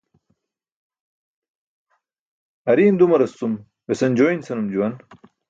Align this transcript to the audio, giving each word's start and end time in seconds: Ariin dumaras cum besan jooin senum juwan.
Ariin 2.73 2.99
dumaras 2.99 3.33
cum 3.37 3.53
besan 3.87 4.15
jooin 4.17 4.41
senum 4.47 4.67
juwan. 4.73 4.97